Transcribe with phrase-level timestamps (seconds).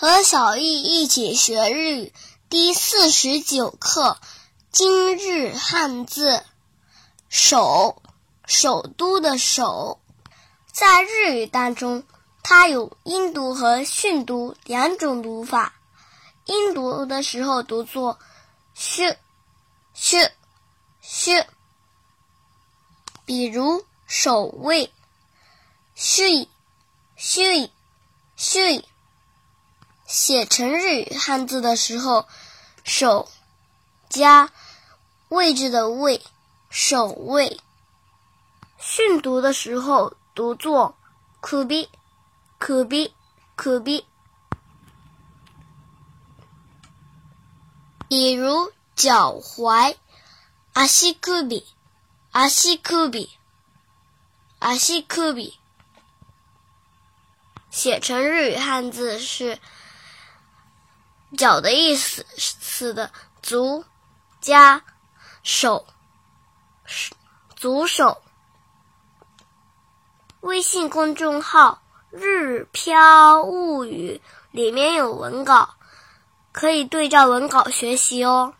[0.00, 2.12] 和小易一起学日语
[2.48, 4.16] 第四十九课，
[4.70, 6.44] 今日汉字
[7.28, 8.00] “首”，
[8.46, 9.98] 首都的“首”。
[10.70, 12.04] 在日语当中，
[12.44, 15.74] 它有音读和训读两种读法。
[16.44, 18.20] 音读的时候读作
[18.74, 19.16] “嘘
[19.94, 20.30] ”，“嘘
[21.02, 21.44] ”，“嘘”。
[23.26, 24.92] 比如“守卫
[25.96, 26.48] ”，“嘘
[27.18, 27.72] ”，“嘘
[28.36, 28.84] ”，“嘘”。
[30.08, 32.26] 写成日语汉字的时候
[32.82, 33.28] ，“手”
[34.08, 34.50] 加
[35.28, 36.24] 位置的“位”，
[36.70, 37.60] 首位。
[38.78, 40.96] 训读的时候读作
[41.42, 41.90] “可比
[42.56, 43.12] ”，“可比
[43.54, 44.06] ”，“可比”。
[48.08, 49.94] 比如脚踝
[50.72, 51.66] ，“阿西可比
[52.32, 53.36] ”，“阿西可比
[54.58, 55.58] ”，“阿西可比”。
[57.70, 59.60] 写成日语汉字是。
[61.36, 63.10] 脚的意思是的，
[63.42, 63.84] 足
[64.40, 64.82] 加
[65.42, 65.86] 手，
[67.54, 68.22] 足手。
[70.40, 74.20] 微信公众号“日飘物语”
[74.52, 75.74] 里面有文稿，
[76.52, 78.54] 可以对照文稿学习哦。